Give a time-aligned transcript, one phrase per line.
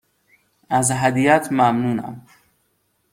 [0.69, 2.27] از هدیهات ممنونم.